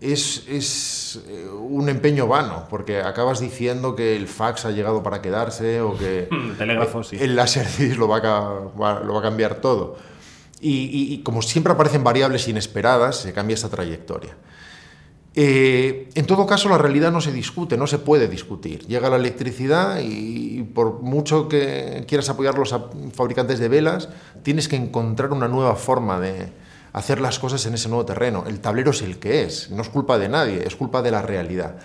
es, 0.00 1.20
eh, 1.28 1.48
un 1.48 1.88
empeño 1.88 2.26
vano, 2.26 2.66
porque 2.68 3.00
acabas 3.00 3.40
diciendo 3.40 3.94
que 3.94 4.16
el 4.16 4.26
fax 4.26 4.64
ha 4.64 4.72
llegado 4.72 5.02
para 5.02 5.22
quedarse 5.22 5.80
o 5.80 5.96
que 5.96 6.28
el, 6.30 6.56
telégrafo, 6.56 7.04
sí. 7.04 7.16
el 7.20 7.36
Laserdisc 7.36 7.96
lo 7.98 8.08
va, 8.08 8.16
a, 8.18 9.00
lo 9.00 9.14
va 9.14 9.18
a 9.20 9.22
cambiar 9.22 9.56
todo. 9.56 9.96
Y, 10.64 11.18
como 11.24 11.42
siempre 11.42 11.72
aparecen 11.72 12.04
variables 12.04 12.46
inesperadas, 12.46 13.16
se 13.16 13.32
cambia 13.32 13.54
esa 13.54 13.68
trayectoria. 13.68 14.36
Eh, 15.34 16.10
en 16.14 16.26
todo 16.26 16.46
caso, 16.46 16.68
la 16.68 16.78
realidad 16.78 17.10
no 17.10 17.20
se 17.20 17.32
discute, 17.32 17.76
no 17.76 17.86
se 17.86 17.98
puede 17.98 18.28
discutir. 18.28 18.86
Llega 18.86 19.08
la 19.08 19.16
electricidad 19.16 20.00
y 20.00 20.62
por 20.62 21.00
mucho 21.00 21.48
que 21.48 22.04
quieras 22.06 22.28
apoyar 22.28 22.54
a 22.54 22.58
los 22.58 22.74
fabricantes 23.14 23.58
de 23.58 23.68
velas, 23.68 24.08
tienes 24.42 24.68
que 24.68 24.76
encontrar 24.76 25.32
una 25.32 25.48
nueva 25.48 25.74
forma 25.76 26.20
de, 26.20 26.52
hacer 26.92 27.20
las 27.20 27.38
cosas 27.38 27.64
en 27.66 27.74
ese 27.74 27.88
nuevo 27.88 28.04
terreno. 28.04 28.44
El 28.46 28.60
tablero 28.60 28.90
es 28.90 29.02
el 29.02 29.18
que 29.18 29.42
es, 29.44 29.70
no 29.70 29.82
es 29.82 29.88
culpa 29.88 30.18
de 30.18 30.28
nadie, 30.28 30.62
es 30.66 30.76
culpa 30.76 31.02
de 31.02 31.10
la 31.10 31.22
realidad. 31.22 31.76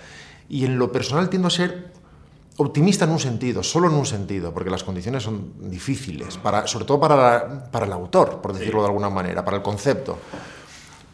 Y 0.48 0.64
en 0.64 0.78
lo 0.78 0.92
personal 0.92 1.28
tiendo 1.28 1.48
a 1.48 1.50
ser 1.50 1.92
optimista 2.56 3.04
en 3.04 3.12
un 3.12 3.20
sentido, 3.20 3.62
solo 3.62 3.88
en 3.88 3.94
un 3.94 4.06
sentido, 4.06 4.52
porque 4.52 4.70
las 4.70 4.84
condiciones 4.84 5.22
son 5.22 5.70
difíciles, 5.70 6.36
para, 6.38 6.66
sobre 6.66 6.84
todo 6.84 7.00
para, 7.00 7.70
para 7.70 7.86
el 7.86 7.92
autor, 7.92 8.40
por 8.40 8.52
decirlo 8.52 8.80
de 8.80 8.88
alguna 8.88 9.08
manera, 9.08 9.44
para 9.44 9.58
el 9.58 9.62
concepto. 9.62 10.18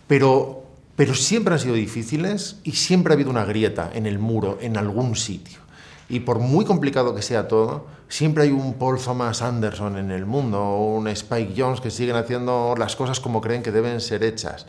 Pero, 0.07 0.63
pero 0.97 1.15
siempre 1.15 1.55
han 1.55 1.61
sido 1.61 1.75
difíciles 1.75 2.57
y 2.63 2.73
siempre 2.73 3.13
ha 3.13 3.15
habido 3.15 3.31
una 3.31 3.45
grieta 3.45 3.91
en 3.95 4.07
el 4.07 4.19
muro, 4.19 4.59
en 4.61 4.77
algún 4.77 5.17
sitio. 5.17 5.59
Y 6.09 6.21
por 6.21 6.39
muy 6.39 6.65
complicado 6.65 7.15
que 7.15 7.23
sea 7.23 7.49
todo, 7.49 7.87
siempre 8.09 8.45
hay 8.45 8.51
un 8.51 8.75
Paul 8.75 9.01
Thomas 9.01 9.43
Anderson 9.43 9.97
en 9.97 10.11
el 10.11 10.27
mundo 10.27 10.61
o 10.61 10.97
un 10.97 11.09
Spike 11.09 11.55
Jones 11.57 11.81
que 11.81 11.91
siguen 11.91 12.17
haciendo 12.17 12.75
las 12.79 12.95
cosas 12.95 13.21
como 13.21 13.41
creen 13.41 13.63
que 13.63 13.73
deben 13.73 14.01
ser 14.01 14.23
hechas. 14.23 14.67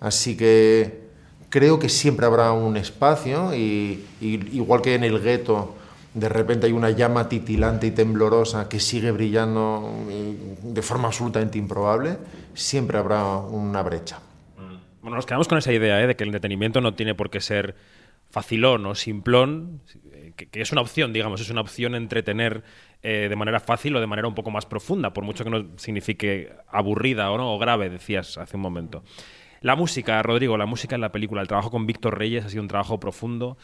Así 0.00 0.36
que 0.36 1.10
creo 1.50 1.78
que 1.78 1.88
siempre 1.88 2.26
habrá 2.26 2.52
un 2.52 2.76
espacio 2.76 3.54
y, 3.54 4.04
igual 4.20 4.80
que 4.80 4.94
en 4.94 5.04
el 5.04 5.20
gueto 5.20 5.76
de 6.14 6.28
repente 6.28 6.66
hay 6.66 6.72
una 6.72 6.90
llama 6.90 7.28
titilante 7.28 7.86
y 7.86 7.90
temblorosa 7.92 8.68
que 8.68 8.80
sigue 8.80 9.12
brillando 9.12 9.92
de 10.62 10.82
forma 10.82 11.06
absolutamente 11.06 11.56
improbable, 11.58 12.16
siempre 12.54 12.98
habrá 12.98 13.36
una 13.36 13.82
brecha. 13.82 14.18
Bueno, 15.00 15.16
nos 15.16 15.26
quedamos 15.26 15.48
con 15.48 15.58
esa 15.58 15.72
idea 15.72 16.00
¿eh? 16.02 16.06
de 16.06 16.16
que 16.16 16.24
el 16.24 16.32
detenimiento 16.32 16.80
no 16.80 16.94
tiene 16.94 17.14
por 17.14 17.30
qué 17.30 17.40
ser 17.40 17.74
facilón 18.28 18.86
o 18.86 18.94
simplón, 18.94 19.82
que, 20.36 20.48
es 20.60 20.72
una 20.72 20.82
opción, 20.82 21.12
digamos, 21.12 21.40
es 21.40 21.50
una 21.50 21.62
opción 21.62 21.94
entretener 21.94 22.62
eh, 23.02 23.26
de 23.28 23.36
manera 23.36 23.60
fácil 23.60 23.96
o 23.96 24.00
de 24.00 24.06
manera 24.06 24.28
un 24.28 24.34
poco 24.34 24.50
más 24.50 24.66
profunda, 24.66 25.12
por 25.12 25.24
mucho 25.24 25.42
que 25.42 25.50
no 25.50 25.78
signifique 25.78 26.52
aburrida 26.68 27.30
o 27.30 27.38
no 27.38 27.54
o 27.54 27.58
grave, 27.58 27.90
decías 27.90 28.38
hace 28.38 28.56
un 28.56 28.62
momento. 28.62 29.02
La 29.62 29.74
música, 29.74 30.22
Rodrigo, 30.22 30.56
la 30.56 30.66
música 30.66 30.94
en 30.94 31.00
la 31.00 31.12
película, 31.12 31.42
el 31.42 31.48
trabajo 31.48 31.70
con 31.70 31.86
Víctor 31.86 32.18
Reyes 32.18 32.44
ha 32.44 32.48
sido 32.48 32.62
un 32.62 32.68
trabajo 32.68 33.00
profundo. 33.00 33.58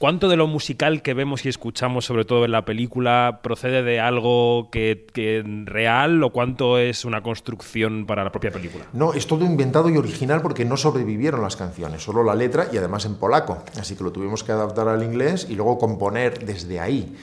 ¿Cuánto 0.00 0.30
de 0.30 0.36
lo 0.38 0.46
musical 0.46 1.02
que 1.02 1.12
vemos 1.12 1.44
y 1.44 1.50
escuchamos, 1.50 2.06
sobre 2.06 2.24
todo 2.24 2.46
en 2.46 2.52
la 2.52 2.64
película, 2.64 3.40
procede 3.42 3.82
de 3.82 4.00
algo 4.00 4.70
que, 4.72 5.06
que, 5.12 5.44
real 5.66 6.24
o 6.24 6.30
cuánto 6.32 6.78
es 6.78 7.04
una 7.04 7.22
construcción 7.22 8.06
para 8.06 8.24
la 8.24 8.32
propia 8.32 8.50
película? 8.50 8.86
No, 8.94 9.12
es 9.12 9.26
todo 9.26 9.44
inventado 9.44 9.90
y 9.90 9.98
original 9.98 10.40
porque 10.40 10.64
no 10.64 10.78
sobrevivieron 10.78 11.42
las 11.42 11.54
canciones, 11.56 12.02
solo 12.02 12.24
la 12.24 12.34
letra 12.34 12.68
y 12.72 12.78
además 12.78 13.04
en 13.04 13.16
polaco. 13.16 13.62
Así 13.78 13.94
que 13.94 14.02
lo 14.02 14.10
tuvimos 14.10 14.42
que 14.42 14.52
adaptar 14.52 14.88
al 14.88 15.02
inglés 15.02 15.46
y 15.50 15.54
luego 15.54 15.76
componer 15.76 16.46
desde 16.46 16.80
ahí. 16.80 17.14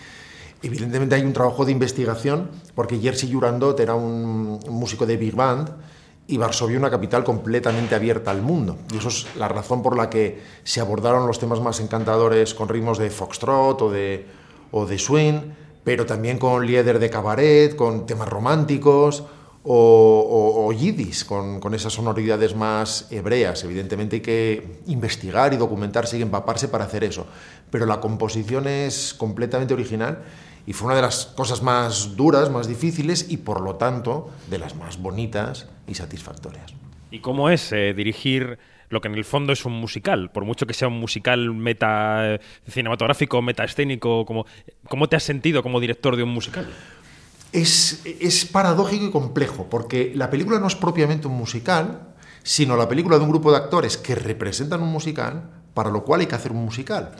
Evidentemente 0.62 1.16
hay 1.16 1.24
un 1.24 1.34
trabajo 1.34 1.66
de 1.66 1.72
investigación 1.72 2.52
porque 2.76 3.00
Jerzy 3.00 3.34
Jurandot 3.34 3.80
era 3.80 3.96
un 3.96 4.60
músico 4.70 5.08
de 5.08 5.18
big 5.18 5.34
band 5.34 5.72
y 6.28 6.38
Varsovia 6.38 6.78
una 6.78 6.90
capital 6.90 7.24
completamente 7.24 7.96
abierta 7.96 8.32
al 8.32 8.42
mundo. 8.42 8.78
Y 8.94 8.98
eso 8.98 9.08
es 9.08 9.28
la 9.38 9.48
razón 9.48 9.82
por 9.82 9.96
la 9.96 10.10
que 10.10 10.42
se 10.64 10.82
abordaron 10.82 11.26
los 11.26 11.40
temas 11.40 11.62
más 11.62 11.80
encantadores 11.80 12.54
con 12.54 12.68
ritmos 12.68 12.98
de 12.98 13.10
foxtrot 13.10 13.82
o 13.82 13.90
de, 13.90 14.26
o 14.72 14.86
de 14.86 15.00
swing, 15.00 15.40
pero 15.84 16.06
también 16.06 16.38
con 16.38 16.66
lieder 16.66 17.00
de 17.00 17.10
cabaret, 17.10 17.76
con 17.76 18.06
temas 18.06 18.28
románticos 18.28 19.24
o, 19.64 20.66
o, 20.66 20.72
yidis, 20.74 21.26
con, 21.26 21.60
con, 21.60 21.74
esas 21.74 21.94
sonoridades 21.94 22.56
más 22.56 23.08
hebreas. 23.10 23.64
Evidentemente 23.64 24.18
hay 24.18 24.22
que 24.22 24.82
investigar 24.88 25.54
y 25.54 25.58
documentarse 25.58 26.18
y 26.18 26.22
empaparse 26.22 26.68
para 26.68 26.86
hacer 26.86 27.04
eso, 27.04 27.26
pero 27.70 27.86
la 27.86 28.00
composición 28.00 28.68
es 28.68 29.14
completamente 29.14 29.74
original 29.74 30.24
y 30.68 30.74
fue 30.74 30.88
una 30.88 30.98
de 30.98 31.02
las 31.02 31.28
cosas 31.28 31.64
más 31.64 32.18
duras, 32.18 32.52
más 32.52 32.68
difíciles 32.68 33.28
y 33.30 33.38
por 33.38 33.62
lo 33.62 33.76
tanto 33.76 34.30
de 34.50 34.60
las 34.60 34.76
más 34.76 35.02
bonitas 35.02 35.66
y 35.88 35.96
satisfactorias. 35.96 36.74
¿Y 37.10 37.20
cómo 37.20 37.50
es 37.50 37.72
eh, 37.72 37.94
dirigir 37.96 38.60
lo 38.90 39.00
que 39.00 39.08
en 39.08 39.16
el 39.16 39.24
fondo 39.24 39.54
es 39.54 39.64
un 39.64 39.72
musical? 39.72 40.30
Por 40.30 40.44
mucho 40.44 40.68
que 40.68 40.74
sea 40.74 40.90
un 40.90 41.00
musical 41.00 41.54
meta 41.54 42.34
eh, 42.34 42.42
cinematográfico, 42.70 43.42
meta 43.42 43.64
escénico, 43.64 44.26
¿cómo, 44.26 44.46
¿cómo 44.90 45.08
te 45.08 45.16
has 45.16 45.24
sentido 45.24 45.64
como 45.64 45.80
director 45.80 46.18
de 46.18 46.24
un 46.24 46.30
musical? 46.30 46.68
Es, 47.54 48.06
es 48.06 48.44
paradójico 48.44 49.06
y 49.06 49.12
complejo, 49.12 49.68
porque 49.70 50.12
la 50.16 50.30
película 50.30 50.60
no 50.60 50.68
es 50.68 50.76
propiamente 50.76 51.28
un 51.28 51.38
musical, 51.38 52.10
sino 52.44 52.76
la 52.76 52.90
película 52.90 53.18
de 53.18 53.24
un 53.24 53.30
grupo 53.30 53.52
de 53.52 53.58
actores 53.58 53.96
que 53.96 54.16
representan 54.16 54.82
un 54.82 54.90
musical, 54.90 55.50
para 55.74 55.90
lo 55.90 56.04
cual 56.04 56.20
hay 56.20 56.28
que 56.28 56.36
hacer 56.36 56.52
un 56.52 56.66
musical. 56.66 57.16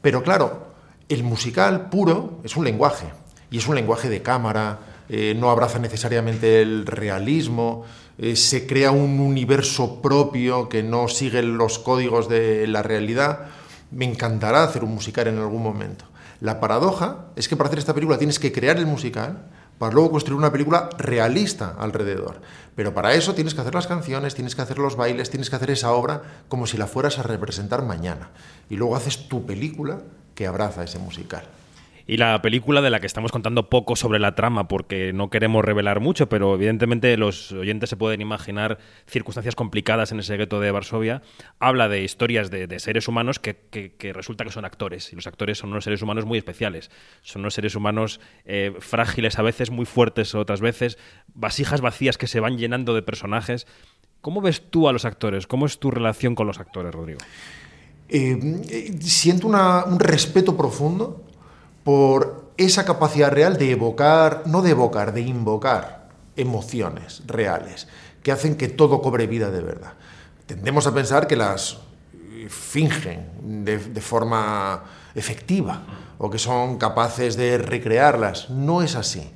Pero 0.00 0.22
claro, 0.22 0.75
el 1.08 1.22
musical 1.22 1.88
puro 1.88 2.40
es 2.44 2.56
un 2.56 2.64
lenguaje, 2.64 3.06
y 3.50 3.58
es 3.58 3.68
un 3.68 3.74
lenguaje 3.74 4.08
de 4.08 4.22
cámara, 4.22 4.80
eh, 5.08 5.34
no 5.38 5.50
abraza 5.50 5.78
necesariamente 5.78 6.62
el 6.62 6.86
realismo, 6.86 7.84
eh, 8.18 8.34
se 8.34 8.66
crea 8.66 8.90
un 8.90 9.20
universo 9.20 10.00
propio 10.00 10.68
que 10.68 10.82
no 10.82 11.08
sigue 11.08 11.42
los 11.42 11.78
códigos 11.78 12.28
de 12.28 12.66
la 12.66 12.82
realidad. 12.82 13.46
Me 13.90 14.04
encantará 14.04 14.64
hacer 14.64 14.82
un 14.82 14.94
musical 14.94 15.28
en 15.28 15.38
algún 15.38 15.62
momento. 15.62 16.06
La 16.40 16.60
paradoja 16.60 17.26
es 17.36 17.48
que 17.48 17.56
para 17.56 17.68
hacer 17.68 17.78
esta 17.78 17.94
película 17.94 18.18
tienes 18.18 18.38
que 18.38 18.52
crear 18.52 18.78
el 18.78 18.86
musical 18.86 19.46
para 19.78 19.92
luego 19.92 20.10
construir 20.10 20.38
una 20.38 20.50
película 20.50 20.88
realista 20.98 21.76
alrededor. 21.78 22.40
Pero 22.74 22.94
para 22.94 23.14
eso 23.14 23.34
tienes 23.34 23.54
que 23.54 23.60
hacer 23.60 23.74
las 23.74 23.86
canciones, 23.86 24.34
tienes 24.34 24.54
que 24.54 24.62
hacer 24.62 24.78
los 24.78 24.96
bailes, 24.96 25.30
tienes 25.30 25.50
que 25.50 25.56
hacer 25.56 25.70
esa 25.70 25.92
obra 25.92 26.22
como 26.48 26.66
si 26.66 26.78
la 26.78 26.86
fueras 26.86 27.18
a 27.18 27.22
representar 27.22 27.84
mañana. 27.84 28.30
Y 28.70 28.76
luego 28.76 28.96
haces 28.96 29.28
tu 29.28 29.44
película 29.44 30.00
que 30.36 30.46
abraza 30.46 30.84
ese 30.84 31.00
musical. 31.00 31.42
Y 32.08 32.18
la 32.18 32.40
película 32.40 32.82
de 32.82 32.90
la 32.90 33.00
que 33.00 33.06
estamos 33.06 33.32
contando 33.32 33.68
poco 33.68 33.96
sobre 33.96 34.20
la 34.20 34.36
trama 34.36 34.68
porque 34.68 35.12
no 35.12 35.28
queremos 35.28 35.64
revelar 35.64 35.98
mucho, 35.98 36.28
pero 36.28 36.54
evidentemente 36.54 37.16
los 37.16 37.50
oyentes 37.50 37.90
se 37.90 37.96
pueden 37.96 38.20
imaginar 38.20 38.78
circunstancias 39.08 39.56
complicadas 39.56 40.12
en 40.12 40.20
ese 40.20 40.36
gueto 40.36 40.60
de 40.60 40.70
Varsovia, 40.70 41.22
habla 41.58 41.88
de 41.88 42.04
historias 42.04 42.48
de, 42.48 42.78
seres 42.78 43.08
humanos 43.08 43.40
que, 43.40 44.12
resulta 44.14 44.44
que 44.44 44.52
son 44.52 44.64
actores. 44.64 45.12
Y 45.12 45.16
los 45.16 45.26
actores 45.26 45.58
son 45.58 45.70
unos 45.70 45.82
seres 45.82 46.00
humanos 46.00 46.26
muy 46.26 46.38
especiales. 46.38 46.92
Son 47.22 47.42
unos 47.42 47.54
seres 47.54 47.74
humanos 47.74 48.20
eh, 48.44 48.72
frágiles 48.78 49.40
a 49.40 49.42
veces, 49.42 49.70
muy 49.70 49.84
fuertes 49.84 50.36
otras 50.36 50.60
veces, 50.60 50.98
vasijas 51.34 51.80
vacías 51.80 52.18
que 52.18 52.28
se 52.28 52.38
van 52.38 52.56
llenando 52.56 52.94
de 52.94 53.02
personajes. 53.02 53.66
¿Cómo 54.20 54.40
ves 54.40 54.70
tú 54.70 54.88
a 54.88 54.92
los 54.92 55.04
actores? 55.04 55.48
¿Cómo 55.48 55.66
es 55.66 55.80
tu 55.80 55.90
relación 55.90 56.36
con 56.36 56.46
los 56.46 56.60
actores, 56.60 56.94
Rodrigo? 56.94 57.18
Eh, 58.08 58.98
siento 59.02 59.48
un 59.48 59.98
respeto 59.98 60.56
profundo 60.56 61.22
por 61.84 62.52
esa 62.56 62.84
capacidad 62.84 63.30
real 63.30 63.58
de 63.58 63.72
evocar, 63.72 64.42
no 64.46 64.62
de 64.62 64.70
evocar, 64.70 65.12
de 65.12 65.22
invocar 65.22 66.08
emociones 66.36 67.22
reales 67.26 67.88
que 68.22 68.32
hacen 68.32 68.56
que 68.56 68.68
todo 68.68 69.02
cobre 69.02 69.26
vida 69.26 69.50
de 69.50 69.60
verdad. 69.60 69.94
Tendemos 70.46 70.86
a 70.86 70.94
pensar 70.94 71.26
que 71.26 71.36
las 71.36 71.78
fingen 72.48 73.64
de, 73.64 73.78
de 73.78 74.00
forma 74.00 74.84
efectiva 75.14 75.82
o 76.18 76.30
que 76.30 76.38
son 76.38 76.78
capaces 76.78 77.36
de 77.36 77.58
recrearlas. 77.58 78.50
No 78.50 78.82
es 78.82 78.94
así 78.94 79.32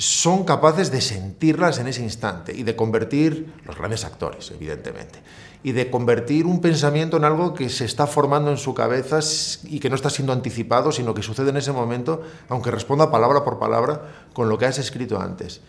son 0.00 0.44
capaces 0.44 0.90
de 0.90 1.02
sentirlas 1.02 1.78
en 1.78 1.86
ese 1.86 2.02
instante 2.02 2.54
y 2.56 2.62
de 2.62 2.74
convertir, 2.74 3.52
los 3.66 3.76
grandes 3.76 4.06
actores, 4.06 4.50
evidentemente, 4.50 5.18
y 5.62 5.72
de 5.72 5.90
convertir 5.90 6.46
un 6.46 6.60
pensamiento 6.60 7.16
en 7.16 7.24
algo 7.24 7.54
que 7.54 7.68
se 7.68 7.84
está 7.84 8.06
formando 8.06 8.50
en 8.50 8.56
su 8.56 8.74
cabeza 8.74 9.20
y 9.64 9.78
que 9.78 9.90
no 9.90 9.96
está 9.96 10.08
siendo 10.08 10.32
anticipado, 10.32 10.90
sino 10.92 11.14
que 11.14 11.22
sucede 11.22 11.50
en 11.50 11.58
ese 11.58 11.72
momento, 11.72 12.22
aunque 12.48 12.70
responda 12.70 13.10
palabra 13.10 13.44
por 13.44 13.58
palabra 13.58 14.02
con 14.32 14.48
lo 14.48 14.56
que 14.58 14.66
has 14.66 14.78
escrito 14.78 15.20
antes. 15.20 15.60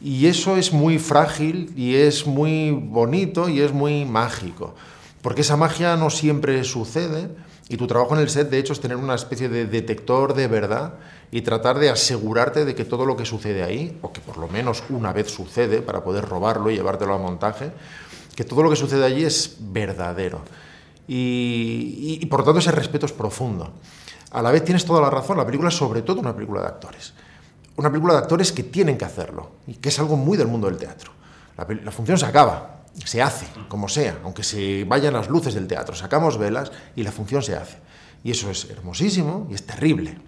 Y 0.00 0.26
eso 0.26 0.56
es 0.56 0.72
muy 0.72 0.98
frágil 0.98 1.72
y 1.76 1.96
es 1.96 2.26
muy 2.26 2.70
bonito 2.70 3.48
y 3.48 3.60
es 3.60 3.72
muy 3.72 4.04
mágico, 4.04 4.74
porque 5.22 5.40
esa 5.40 5.56
magia 5.56 5.96
no 5.96 6.10
siempre 6.10 6.64
sucede 6.64 7.28
y 7.68 7.76
tu 7.76 7.86
trabajo 7.86 8.14
en 8.14 8.20
el 8.20 8.30
set, 8.30 8.48
de 8.48 8.58
hecho, 8.58 8.72
es 8.72 8.80
tener 8.80 8.96
una 8.96 9.16
especie 9.16 9.48
de 9.48 9.66
detector 9.66 10.34
de 10.34 10.46
verdad 10.46 10.94
y 11.32 11.42
tratar 11.42 11.78
de 11.80 11.90
asegurarte 11.90 12.64
de 12.64 12.76
que 12.76 12.84
todo 12.84 13.04
lo 13.04 13.16
que 13.16 13.24
sucede 13.24 13.64
ahí, 13.64 13.98
o 14.02 14.12
que 14.12 14.20
por 14.20 14.38
lo 14.38 14.46
menos 14.46 14.84
una 14.88 15.12
vez 15.12 15.32
sucede 15.32 15.82
para 15.82 16.04
poder 16.04 16.24
robarlo 16.24 16.70
y 16.70 16.76
llevártelo 16.76 17.14
a 17.14 17.18
montaje, 17.18 17.72
que 18.36 18.44
todo 18.44 18.62
lo 18.62 18.70
que 18.70 18.76
sucede 18.76 19.04
allí 19.04 19.24
es 19.24 19.56
verdadero. 19.58 20.42
Y, 21.08 22.24
por 22.26 22.40
lo 22.40 22.44
tanto 22.44 22.60
ese 22.60 22.70
respeto 22.70 23.06
es 23.06 23.12
profundo. 23.12 23.72
A 24.30 24.42
la 24.42 24.50
vez 24.50 24.64
tienes 24.64 24.84
toda 24.84 25.00
la 25.00 25.10
razón, 25.10 25.38
la 25.38 25.46
película 25.46 25.70
es 25.70 25.76
sobre 25.76 26.02
todo 26.02 26.20
una 26.20 26.34
película 26.34 26.60
de 26.60 26.66
actores. 26.66 27.14
Una 27.76 27.90
película 27.90 28.14
de 28.14 28.20
actores 28.20 28.52
que 28.52 28.62
tienen 28.62 28.98
que 28.98 29.04
hacerlo, 29.04 29.52
y 29.66 29.74
que 29.74 29.88
es 29.88 29.98
algo 29.98 30.16
muy 30.16 30.36
del 30.36 30.48
mundo 30.48 30.68
del 30.68 30.76
teatro. 30.76 31.12
La, 31.56 31.66
la 31.82 31.90
función 31.90 32.18
se 32.18 32.26
acaba, 32.26 32.84
se 33.04 33.22
hace, 33.22 33.46
como 33.68 33.88
sea, 33.88 34.18
aunque 34.24 34.42
se 34.42 34.84
vayan 34.84 35.14
las 35.14 35.28
luces 35.28 35.54
del 35.54 35.66
teatro, 35.66 35.94
sacamos 35.94 36.38
velas 36.38 36.70
y 36.94 37.02
la 37.02 37.12
función 37.12 37.42
se 37.42 37.56
hace. 37.56 37.78
Y 38.22 38.32
eso 38.32 38.50
es 38.50 38.68
hermosísimo 38.70 39.46
y 39.50 39.54
es 39.54 39.64
terrible. 39.64 40.18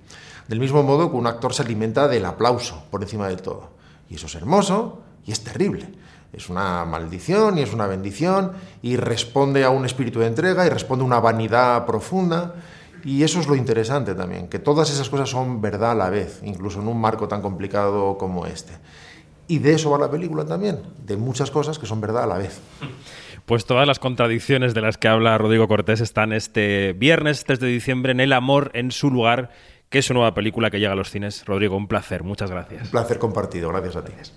Del 0.46 0.60
mismo 0.60 0.82
modo 0.82 1.10
que 1.10 1.16
un 1.16 1.26
actor 1.26 1.52
se 1.52 1.62
alimenta 1.62 2.08
del 2.08 2.24
aplauso 2.24 2.84
por 2.90 3.02
encima 3.02 3.28
de 3.28 3.36
todo. 3.36 3.70
Y 4.08 4.14
eso 4.14 4.26
es 4.26 4.34
hermoso 4.34 5.02
y 5.26 5.32
es 5.32 5.44
terrible. 5.44 5.90
Es 6.32 6.48
una 6.50 6.84
maldición 6.84 7.58
y 7.58 7.62
es 7.62 7.72
una 7.72 7.86
bendición 7.86 8.52
y 8.82 8.96
responde 8.96 9.64
a 9.64 9.70
un 9.70 9.84
espíritu 9.84 10.20
de 10.20 10.26
entrega 10.26 10.66
y 10.66 10.68
responde 10.68 11.02
a 11.02 11.06
una 11.06 11.20
vanidad 11.20 11.86
profunda. 11.86 12.54
Y 13.04 13.22
eso 13.22 13.40
es 13.40 13.46
lo 13.46 13.54
interesante 13.54 14.14
también, 14.14 14.48
que 14.48 14.58
todas 14.58 14.90
esas 14.90 15.08
cosas 15.08 15.30
son 15.30 15.60
verdad 15.60 15.92
a 15.92 15.94
la 15.94 16.10
vez, 16.10 16.40
incluso 16.44 16.80
en 16.80 16.88
un 16.88 17.00
marco 17.00 17.28
tan 17.28 17.40
complicado 17.40 18.18
como 18.18 18.44
este. 18.44 18.72
Y 19.46 19.60
de 19.60 19.74
eso 19.74 19.90
va 19.90 19.98
la 19.98 20.10
película 20.10 20.44
también, 20.44 20.82
de 21.04 21.16
muchas 21.16 21.50
cosas 21.50 21.78
que 21.78 21.86
son 21.86 22.00
verdad 22.00 22.24
a 22.24 22.26
la 22.26 22.38
vez. 22.38 22.60
Pues 23.46 23.64
todas 23.64 23.86
las 23.86 23.98
contradicciones 23.98 24.74
de 24.74 24.82
las 24.82 24.98
que 24.98 25.08
habla 25.08 25.38
Rodrigo 25.38 25.68
Cortés 25.68 26.02
están 26.02 26.34
este 26.34 26.92
viernes 26.92 27.44
3 27.44 27.58
de 27.60 27.68
diciembre 27.68 28.12
en 28.12 28.20
El 28.20 28.34
Amor 28.34 28.70
en 28.74 28.90
su 28.90 29.10
lugar 29.10 29.50
que 29.88 30.00
es 30.00 30.06
su 30.06 30.14
nueva 30.14 30.34
película 30.34 30.70
que 30.70 30.78
llega 30.78 30.92
a 30.92 30.96
los 30.96 31.10
cines. 31.10 31.44
Rodrigo, 31.46 31.76
un 31.76 31.88
placer, 31.88 32.22
muchas 32.22 32.50
gracias. 32.50 32.82
Un 32.84 32.90
placer 32.90 33.18
compartido, 33.18 33.70
gracias 33.70 33.96
a 33.96 34.04
ti. 34.04 34.12